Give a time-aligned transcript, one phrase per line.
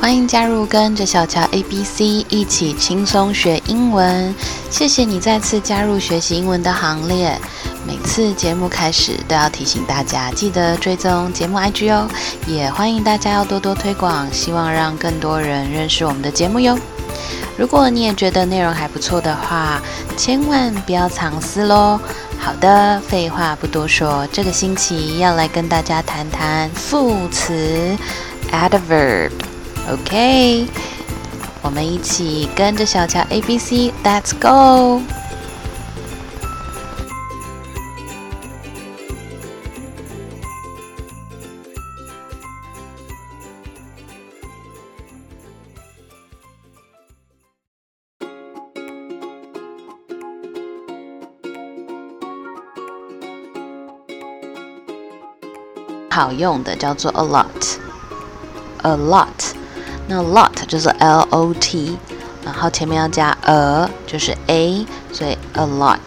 [0.00, 4.32] 欢迎加入跟着小乔 A B C 一起轻松学英文。
[4.70, 7.36] 谢谢你再次加入学习英文的行列。
[7.84, 12.08] 每次节目开始都要提醒大家，记得追踪节目 IG 哦。
[12.46, 16.78] 也欢迎大家要多多推广，希望让更多人认识我们的节目哟。
[17.56, 19.82] 如果你也觉得内容还不错的话，
[20.16, 22.00] 千万不要藏私喽。
[22.38, 27.96] 好的，废话不多说，这个星期要来跟大家谈谈副词
[28.52, 29.32] adverb。
[29.90, 30.66] OK，
[31.62, 35.00] 我们一起跟着小乔 A B C，Let's go。
[56.10, 59.67] 好用的叫做 a lot，a lot。
[60.08, 61.96] 那 lot 就是 L O T，
[62.42, 65.98] 然后前面要加 a 就是 a，所以 a lot。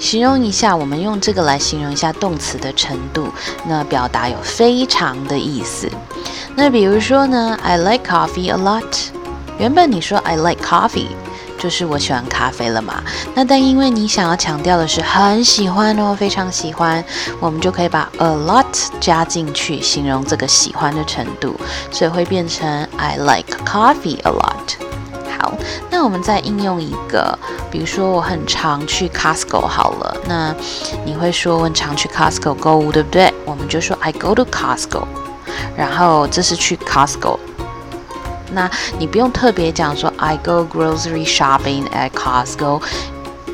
[0.00, 3.28] 形容一下，我们用这个来形容一下动词的程度，
[3.66, 5.88] 那表达有非常的意思。
[6.56, 8.84] 那比如说呢，I like coffee a lot。
[9.58, 11.08] 原本你说 I like coffee。
[11.66, 13.02] 就是我喜欢咖啡了嘛？
[13.34, 17.04] 那但因为你想要强调的是很喜欢哦，非常喜欢，
[17.40, 18.64] 我们就可以把 a lot
[19.00, 21.58] 加进去，形容这个喜欢的程度，
[21.90, 24.76] 所以会变成 I like coffee a lot。
[25.36, 25.52] 好，
[25.90, 27.36] 那我们再应用一个，
[27.68, 30.54] 比如说我很常去 Costco 好了，那
[31.04, 33.34] 你会说我常去 Costco 购物，对不对？
[33.44, 35.02] 我们就说 I go to Costco，
[35.76, 37.36] 然后这是去 Costco。
[38.52, 42.82] 那你不用特别讲说 I go grocery shopping at Costco，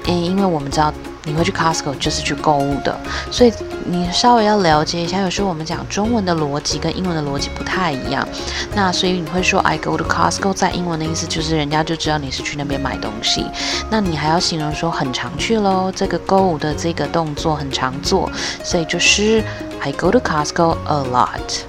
[0.07, 0.93] 嗯，因为我们知道
[1.25, 2.97] 你会去 Costco 就是去购物的，
[3.31, 3.53] 所以
[3.85, 5.20] 你稍微要了解一下。
[5.20, 8.27] 有时候我们讲中文的逻辑跟英文的逻辑不太一样，
[8.75, 13.47] 那所以你会说 I go to Costco，在英文的意思就是人家就知道你是去那边买东西。
[13.89, 18.29] 那你还要形容说很常去喽，这个购物的这个动作很常做，
[18.64, 19.45] 所以就是
[19.80, 21.61] I go to Costco a lot。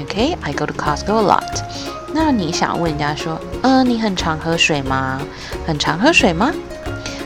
[0.00, 1.99] OK，I go to Costco a lot。
[2.12, 5.20] 那你想问人家说，嗯，你很常喝水吗？
[5.66, 6.52] 很常喝水吗？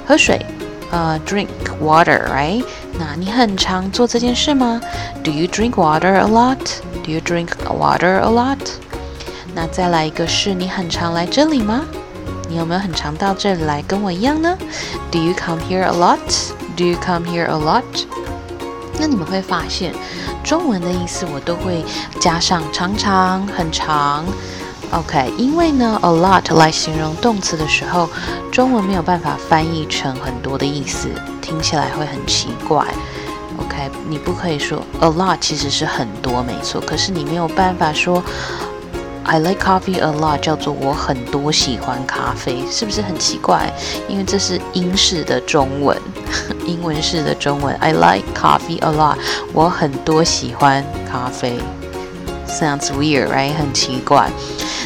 [0.06, 0.44] 喝水，
[0.90, 1.48] 呃，drink
[1.82, 2.62] water，right？
[2.98, 4.80] 那你很常做这件事吗
[5.22, 8.58] ？Do you drink water a lot？Do you drink water a lot？
[9.54, 11.82] 那再来一个是你很常来这里吗？
[12.48, 14.56] 你有没有很常到这里来跟我一样呢
[15.10, 17.82] ？Do you come here a lot？Do you come here a lot？
[19.00, 19.94] 那你们会发现，
[20.44, 21.84] 中文的意思我都会
[22.20, 24.24] 加上常常、很长。
[24.92, 28.08] OK，因为呢，a lot 来形容动词的时候，
[28.52, 31.08] 中文没有办法翻译成很多的意思，
[31.42, 32.84] 听起来会很奇怪。
[33.58, 38.22] OK，你不可以说 a lot 其实是很多，没错，可是你没有办法说
[39.24, 43.72] I like coffee a lot 叫做我很多喜欢咖啡，是不是很奇怪？
[44.08, 46.00] 因为这是英式的中文，
[46.66, 49.16] 英文式的中文，I like coffee a lot，
[49.52, 51.58] 我很多喜欢咖啡。
[52.54, 53.52] Sounds weird, right？
[53.54, 54.30] 很奇怪。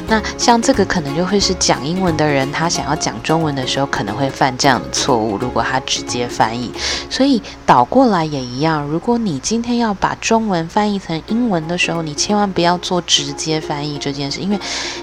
[0.06, 5.37] 那像这个可能就会是讲英文的人，他想要讲中文的时候可能会犯这样的错误。
[5.37, 6.73] 如果他直接翻译，
[7.11, 8.83] 所以倒过来也一样。
[8.84, 14.59] 如果你今天要把中文翻译成英文的时候，你千万不要做直接翻译这件事，因为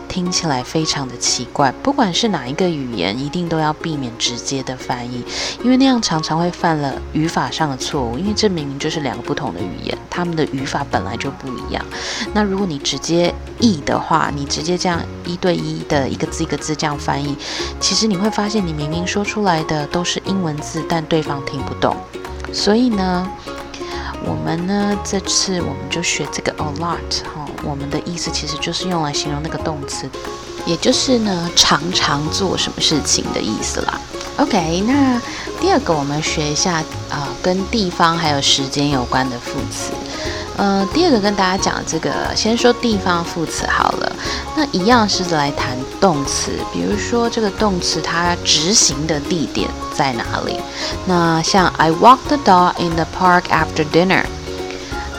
[0.08, 1.72] 听起来非常的奇怪。
[1.84, 5.24] 不管是哪一个语言，一定都要避免直接的翻译，
[5.64, 8.18] 因为那样常常会犯了语法上的错误。
[8.18, 11.86] 因为这明明就是两个不同的语言，他们的语法本来就不一样。
[12.34, 15.02] 那如如果你直接译的话，你直接这样。
[15.26, 17.36] 一对一的一个字一个字这样翻译，
[17.82, 21.98] 其实你会发现，你明明说出来的都是英文字，但对方听不懂。
[22.54, 23.28] 所以呢，
[24.24, 30.10] 我们呢这次我们就学这个 a lot 哈，我们的意思其实就是用来形容那个动词，
[30.66, 34.00] 也就是呢常常做什么事情的意思啦。
[34.38, 35.22] OK，那
[35.60, 36.76] 第二个我们学一下
[37.10, 39.92] 啊，跟地方还有时间有关的副词。
[40.58, 44.16] 呃，第二个跟大家讲这个，先说地方副词好了。
[44.56, 50.60] 那一样是来谈动词，比如说这个动词它执行的地点在哪里？
[51.06, 54.24] 那像 I walk the dog in the park after dinner，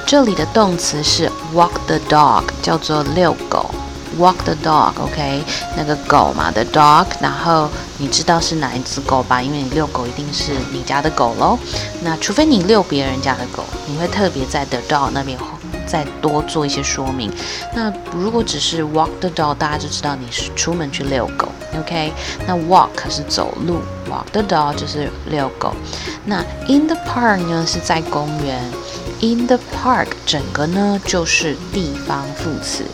[0.06, 3.70] 这里的动词是 walk the dog，叫做遛狗。
[4.18, 5.42] Walk the dog，OK，
[5.76, 7.68] 那个狗嘛，the dog，然后
[7.98, 9.42] 你知道是哪一只狗吧？
[9.42, 11.58] 因为你遛狗一定是你家的狗喽。
[12.02, 15.38] 那除非你遛别人家的狗，你会特别在 the dog 那边
[15.86, 17.30] 再多做一些说明。
[17.74, 21.48] 那如果只是 walk the dog，大家就知道你是出门去遛狗
[21.78, 22.12] ，OK？
[22.46, 25.74] 那 walk 是走路，walk the dog 就是遛狗。
[26.24, 28.62] 那 in the park 呢是在公园
[29.20, 32.84] ，in the park 整个呢就是地方副词。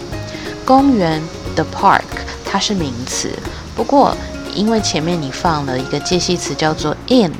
[0.64, 1.20] 公园
[1.54, 2.02] the park
[2.44, 3.30] 它是名词，
[3.74, 4.16] 不过
[4.54, 7.32] 因为前面你放了一个介系词叫做 in，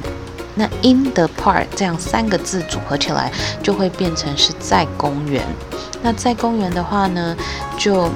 [0.54, 3.30] 那 in the park 这样三个字组合起来
[3.62, 5.42] 就会变成是在公园。
[6.02, 7.36] 那在公园的话呢，
[7.78, 8.10] 就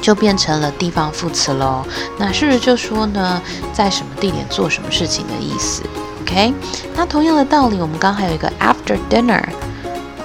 [0.00, 1.84] 就变成了地方副词喽。
[2.18, 3.40] 那是不是就说呢，
[3.72, 5.82] 在什么地点做什么事情的意思
[6.22, 6.52] ？OK？
[6.94, 9.42] 那同样的道理，我们刚还有一个 after dinner。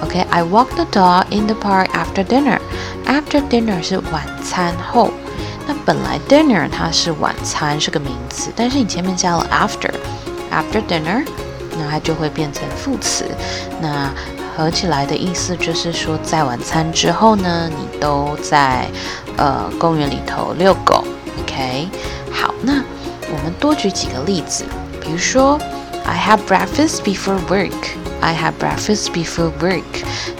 [0.00, 2.58] OK，I walk the dog in the park after dinner。
[3.08, 5.10] After dinner 是晚餐后。
[5.66, 11.22] 那本来 dinner 它是晚餐，是个名词，但是你前面加了 after，after dinner，
[11.76, 13.26] 那它就会变成副词。
[13.80, 14.10] 那
[14.56, 18.86] 合起来的意思就是说，在晚餐之后呢，你都在
[19.36, 21.04] 呃公园里头遛狗。
[21.42, 21.88] OK，
[22.32, 22.82] 好，那
[23.30, 24.64] 我们多举几个例子，
[25.02, 25.60] 比如说
[26.06, 27.97] I have breakfast before work。
[28.20, 29.82] I have breakfast before work。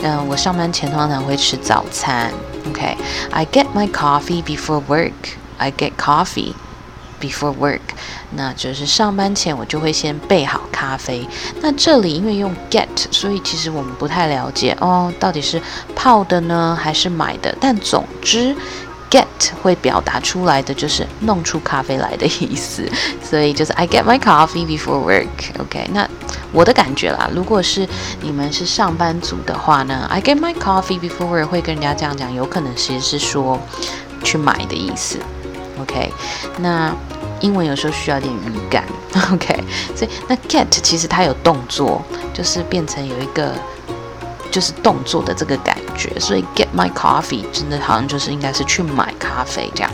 [0.03, 2.33] 嗯，我上班前通常会吃早餐。
[2.69, 5.13] OK，I get my coffee before work.
[5.57, 6.55] I get coffee
[7.21, 7.81] before work.
[8.31, 11.27] 那就是上班前我就会先备好咖啡。
[11.61, 15.61] 那这里因为用 get，所以其实我们不太了解哦，到底是
[15.95, 17.57] 泡的呢还是买的？
[17.61, 18.55] 但总之。
[19.11, 19.25] Get
[19.63, 22.87] 会表达出来的就是弄出咖啡来的意思，
[23.25, 25.27] 所以就是 I get my coffee before work。
[25.59, 26.07] OK，那
[26.53, 27.89] 我的感觉啦，如果是
[28.21, 33.59] 你们是上班族的话呢，I get my coffee before work 会跟人家这样讲，有可能其实是说
[34.23, 35.19] 去买的意思。
[35.81, 36.13] OK，
[36.59, 36.95] 那
[37.41, 38.85] 英文有时候需要点语感。
[39.33, 39.59] OK，
[39.97, 42.03] 所以那 get 其实它有动作，
[42.35, 43.55] 就是变成有一个。
[44.58, 49.92] 就是动作的这个感觉，所以 get my coffee 真的好像就是应该是去买咖啡这样。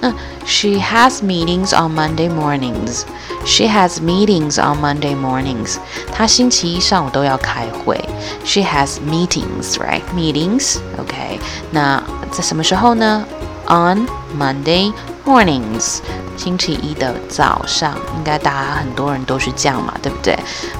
[0.00, 0.12] 那
[0.44, 3.02] she has meetings on Monday mornings.
[3.44, 5.76] She has meetings on Monday mornings.
[6.12, 7.98] 她星期一上午都要开会。
[8.44, 10.02] She has meetings, right?
[10.14, 11.38] Meetings, OK.
[11.70, 13.24] 那在什么时候呢？
[13.68, 14.06] On
[14.38, 14.92] Monday
[15.24, 15.98] mornings.
[16.43, 20.33] 星期一的早上，应该大家很多人都是这样嘛，对不对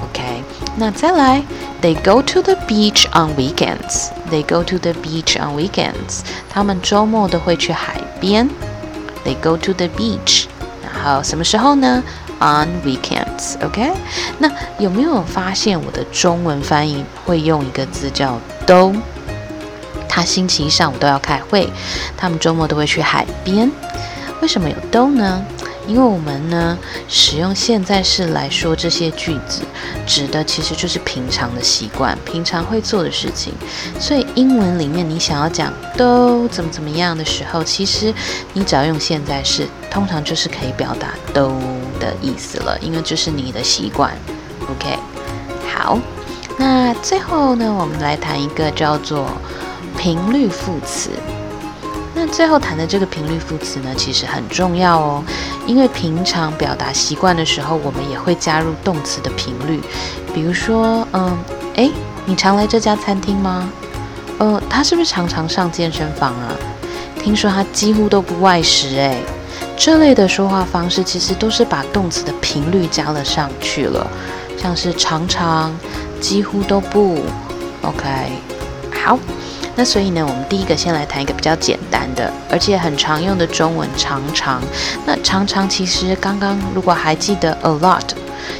[0.03, 0.43] ？OK，
[0.75, 1.43] 那再来
[1.83, 4.07] ，They go to the beach on weekends.
[4.31, 6.21] They go to the beach on weekends.
[6.49, 8.49] 他们周末都会去海边。
[9.23, 10.45] They go to the beach.
[10.83, 12.01] 然后什么时候呢
[12.39, 13.63] ？On weekends.
[13.63, 13.91] OK，
[14.39, 14.49] 那
[14.79, 18.95] 有没有发现我的中文翻译会用一个字叫都？
[20.09, 21.69] 他星期一上午都要开会，
[22.17, 23.71] 他们周末都会去海边。
[24.41, 25.45] 为什么有都呢？
[25.87, 26.77] 因为我们呢
[27.07, 29.63] 使用现在式来说这些句子，
[30.05, 33.53] 指的其实就是平常的习惯，平常会做的事情。
[33.99, 38.13] 所以英文里面你想要讲都怎么怎么样的时候，其实
[38.53, 41.49] 你只要用现在式，通常就是可以表达都
[41.99, 44.11] 的意思了，因为这是你的习惯。
[44.69, 44.97] OK，
[45.75, 45.99] 好，
[46.57, 49.27] 那最后呢，我们来谈一个叫做
[49.97, 51.09] 频率副词。
[52.23, 55.23] 那最后谈的这个频率副词呢，其实很重要哦，
[55.65, 59.81] 因为平常表达习惯的时候，我们也会加入动词的频率。
[60.31, 61.35] 比如说，嗯，
[61.77, 61.91] 诶，
[62.25, 63.67] 你常来这家餐厅吗？
[64.37, 66.53] 呃，他是不是常常上健身房啊？
[67.23, 69.17] 听说他几乎都不外食，诶，
[69.75, 74.05] 这类的说话方式其实都是把动词的频率加了上去了，
[74.59, 75.75] 像是常常、
[76.19, 77.17] 几乎都不。
[77.81, 78.05] OK，
[79.03, 79.17] 好。
[79.81, 84.61] 那所以呢，我们第一个先来谈一个比较简单的，而且很常用的中文“常常”。
[85.07, 88.07] 那“常常”其实刚刚如果还记得 “a lot”，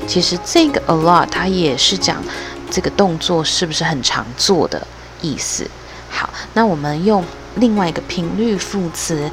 [0.08, 2.24] 其实这个 “a lot” 它也是讲
[2.72, 4.82] 这个动作是不是很常做的
[5.22, 5.70] 意思。
[6.10, 7.24] 好，那我们用
[7.54, 9.30] 另外一个频率副词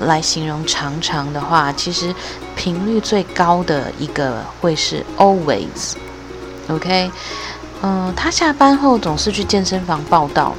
[0.00, 2.14] 来形容“常常”的话，其实
[2.54, 5.94] 频率最高的一个会是 “always”。
[6.68, 7.10] OK，
[7.80, 10.54] 嗯，他下班后总是去健身房报道。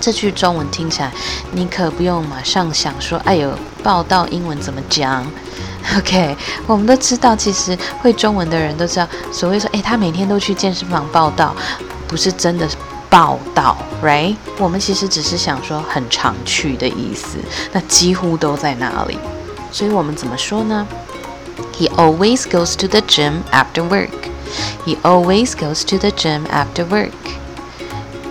[0.00, 1.12] 这句中文听起来，
[1.52, 3.52] 你可不用马上想说：“哎呦，
[3.82, 5.24] 报道英文怎么讲？”
[5.96, 11.54] OK，我们都知道，其实会中文的人都知道，所谓说：“哎，他每天都去健身房报道，
[12.08, 12.68] 不是真的
[13.08, 17.38] 报道，right？” 我们其实只是想说很常去的意思，
[17.72, 19.18] 那几乎都在那里。
[19.72, 20.86] 所以我们怎么说呢
[21.78, 24.10] ？He always goes to the gym after work.
[24.84, 27.12] He always goes to the gym after work.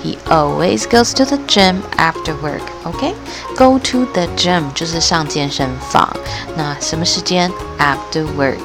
[0.03, 2.63] He always goes to the gym after work.
[2.85, 3.15] OK,
[3.57, 6.09] go to the gym 就是上健身房。
[6.57, 7.51] 那什么时间？
[7.79, 8.59] After work.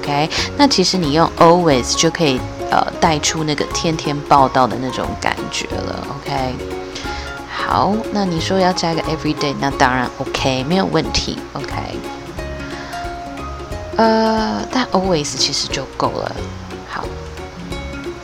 [0.00, 2.40] OK，那其实你用 always 就可以
[2.70, 6.04] 呃带出那个天天报道的那种感觉了。
[6.16, 6.56] OK，
[7.54, 11.38] 好，那你说要加个 every day，那当然 OK，没有问题。
[11.52, 11.72] OK，
[13.96, 16.34] 呃，但 always 其实就够了。
[16.88, 17.04] 好，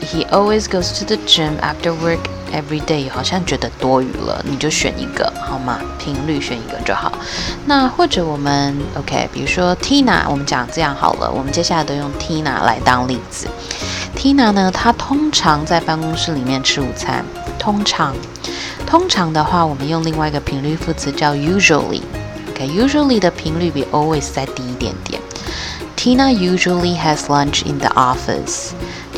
[0.01, 2.19] He always goes to the gym after work
[2.54, 5.80] every day 好像觉得多余了，你就选一个好吗？
[5.98, 7.12] 频率选一个就好。
[7.66, 13.48] 那或者我们 OK，比如说 Tina，我们讲这样好了，我们接下来都用 Tina 来当例子。
[14.16, 17.26] Tina 呢，她通常在办公室里面吃午餐。
[17.58, 18.14] 通常，
[18.86, 22.02] 通常的话，我们用另外一个频率副词叫 usually。
[22.52, 25.20] OK，usually 的频率比 always 再低一点点。
[25.96, 28.72] Tina usually has lunch in the office.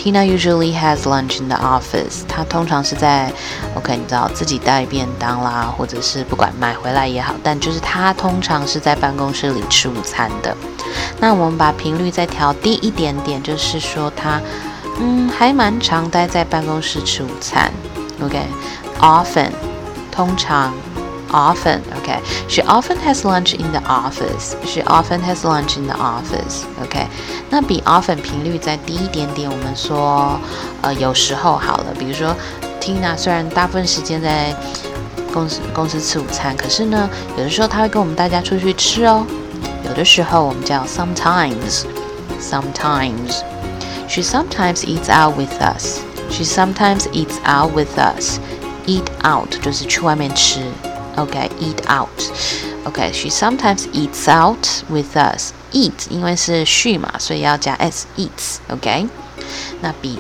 [0.05, 2.21] Tina usually has lunch in the office.
[2.27, 3.33] 她通常是在
[3.73, 10.55] ，OK，你知道自己带便当啦，或者是不管买回来也好，但就是她通常是在办公室里吃午餐的。
[11.19, 14.39] 那我们把频率再调低一点点，就是说她，
[14.99, 17.71] 嗯，还蛮常待在办公室吃午餐。
[18.21, 19.49] OK，often，
[20.11, 20.71] 通常。
[21.30, 21.80] often.
[22.02, 24.56] Okay, she often has lunch in the office.
[24.64, 26.64] She often has lunch in the office.
[26.82, 27.06] OK，
[27.50, 30.38] 那比 often 频率再低一点点，我们说
[30.82, 32.34] 呃有时候好了，比如说
[32.80, 34.54] Tina 虽然大部分时间在
[35.32, 39.24] 公司公司吃午餐，可是呢有的时候她会跟我们大家出去吃哦。
[39.84, 41.84] 有的时候我们叫 sometimes.
[42.40, 43.42] Sometimes.
[44.08, 46.00] She sometimes eats out with us.
[46.30, 48.38] She sometimes eats out with us.
[48.86, 50.60] Eat out 就是去外面吃。
[51.16, 52.08] Okay, eat out.
[52.86, 55.52] Okay, she sometimes eats out with us.
[55.72, 58.56] Eat 因为是 she 嘛，所以要加 s eats.
[58.68, 59.06] OK，
[59.82, 60.18] 那比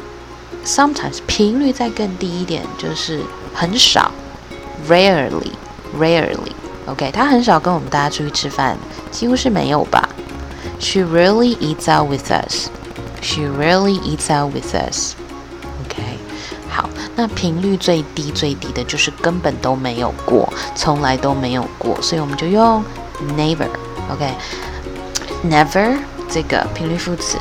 [0.64, 3.22] sometimes 频率再更低一点，就是
[3.54, 4.10] 很少，
[4.88, 5.52] rarely,
[5.98, 6.52] rarely.
[6.86, 8.76] OK，她很少跟我们大家出去吃饭，
[9.10, 10.08] 几乎是没有吧。
[10.78, 12.68] She rarely eats out with us.
[13.22, 15.14] She rarely eats out with us.
[17.15, 22.83] 那频率最低最低的就是根本都没有过，从来都没有过，所以我们就用
[23.37, 25.97] never，OK，never
[26.29, 27.37] 这个频率副词。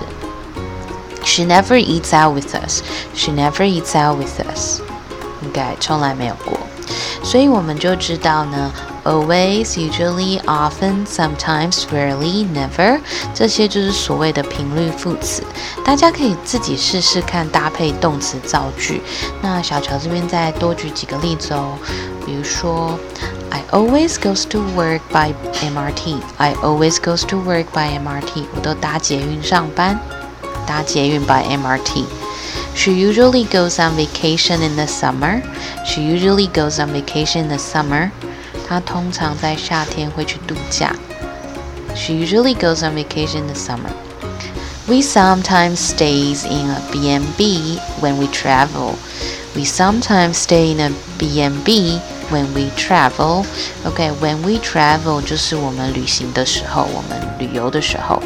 [1.25, 2.83] She never eats out with us.
[3.15, 4.81] She never eats out with us.
[5.43, 6.57] 应该从来没有过，
[7.23, 8.73] 所以我们就知道呢。
[9.04, 13.00] always, usually, often, sometimes, rarely, never，
[13.34, 15.44] 这些就是所谓的频率副词。
[15.84, 19.02] 大家可以自己试试看搭配动词造句。
[19.42, 21.78] 那小乔这边再多举几个例子哦，
[22.26, 23.00] 比如说，
[23.50, 26.18] I always goes to work by MRT.
[26.38, 28.46] I always goes to work by MRT.
[28.56, 30.00] 我都搭捷运上班，
[30.68, 32.06] 搭捷运 by MRT.
[32.76, 35.42] She usually goes on vacation in the summer.
[35.86, 38.12] She usually goes on vacation in the summer.
[38.68, 40.96] 她通常在夏天会去度假。
[41.96, 43.92] She usually goes on vacation in the summer.
[44.88, 48.96] We sometimes stays in a B&B when we travel.
[49.56, 52.00] We sometimes stay in a B&B
[52.32, 53.46] when we travel.
[53.86, 58.22] OK, when we travel 就是我们旅行的时候，我们旅游的时候。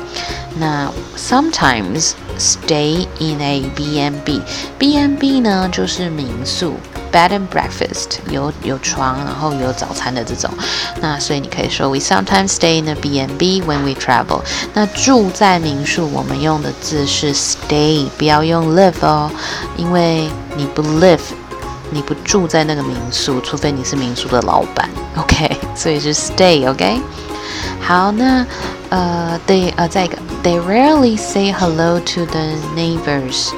[0.58, 4.42] 那 sometimes stay in a B&B.
[4.77, 6.75] B&B 呢就是民宿。
[7.12, 10.50] Bed and breakfast 有有床，然后有早餐的这种。
[11.00, 14.42] 那所以你可以说，We sometimes stay in a B&B when we travel。
[14.74, 19.30] 那住在民宿，我们用的字是 stay，不要用 live 哦，
[19.77, 21.20] 因为你不 live，
[21.92, 24.89] 你不住在那个民宿，除非你是民宿的老板。
[25.15, 27.00] OK，所以是 stay。OK，
[27.80, 28.44] 好，那
[28.89, 33.50] 呃，对，呃，再一个，They rarely say hello to the neighbors。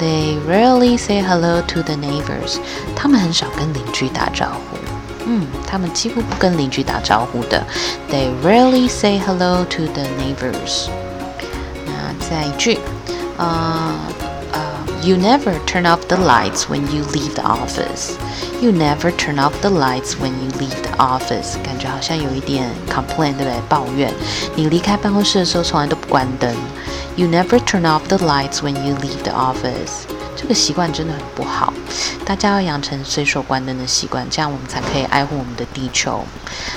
[0.00, 2.58] They rarely say hello to the neighbors。
[2.96, 4.76] 他们很少跟邻居打招呼。
[5.26, 7.64] 嗯，他们几乎不跟邻居打招呼的。
[8.10, 10.88] They rarely say hello to the neighbors。
[11.86, 12.78] 那再一句，
[13.38, 13.94] 呃
[14.52, 14.60] 呃，
[15.02, 20.14] You never turn off the lights when you leave the office。You never turn off the lights
[20.20, 21.54] when you leave the office。
[21.62, 23.60] 感觉好像有一点 complain，对不对？
[23.68, 24.12] 抱怨。
[24.54, 26.54] 你离开办公室的时候从来都不关灯。
[27.19, 30.05] You never turn off the lights when you leave the office。
[30.37, 31.73] 这个习惯真的很不好，
[32.23, 36.25] 大家要养成随手关灯的习惯，这样我们才可以爱护我们的地球。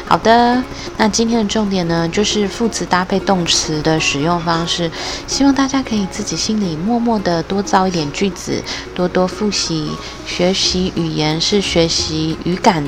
[0.05, 0.61] 好的，
[0.97, 4.91] 那今天的重点呢，就是副词搭配动词的使用方式，
[5.29, 8.61] 希望大家可以自己心里默默的多造一点句子，
[8.97, 9.93] 多多复习。
[10.27, 12.85] 学习语言是学习语感。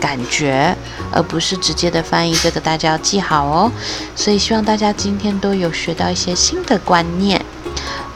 [0.00, 0.76] 感觉，
[1.12, 3.72] 而不是直接的翻译，这个大家要记好哦。
[4.14, 7.44] 所以希望大家今天都有学到一些新的观念。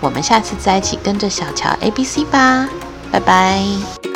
[0.01, 2.69] 我们下次再一起跟着小乔 A B C 吧，
[3.11, 4.10] 拜拜。